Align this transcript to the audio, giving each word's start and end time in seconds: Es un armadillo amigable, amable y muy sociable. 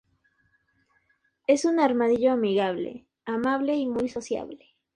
Es 1.45 1.63
un 1.63 1.79
armadillo 1.79 2.31
amigable, 2.31 3.05
amable 3.25 3.75
y 3.75 3.85
muy 3.85 4.09
sociable. 4.09 4.65